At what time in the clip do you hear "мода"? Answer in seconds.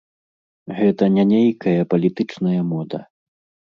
2.75-3.09